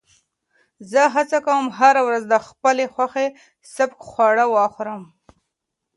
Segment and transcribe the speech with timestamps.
[0.91, 3.27] زه هڅه کوم هره ورځ د خپل خوښې
[3.73, 5.03] سپک خواړه وخورم.